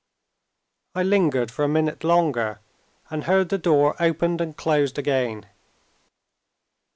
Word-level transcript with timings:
I 0.95 1.03
lingered 1.03 1.51
for 1.51 1.63
a 1.63 1.67
minute 1.69 2.03
longer 2.03 2.59
and 3.11 3.25
heard 3.25 3.49
the 3.49 3.59
door 3.59 3.95
opened 3.99 4.41
and 4.41 4.57
closed 4.57 4.97
again. 4.97 5.45